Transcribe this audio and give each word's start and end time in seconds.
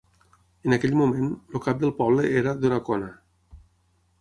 En 0.69 0.73
aquell 0.77 0.95
moment, 1.01 1.29
el 1.59 1.63
cap 1.67 1.79
del 1.83 1.93
poble 2.01 2.27
era 2.41 2.55
Donnacona. 2.65 3.11